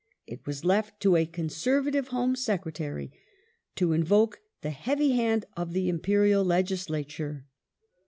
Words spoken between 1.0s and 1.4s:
to a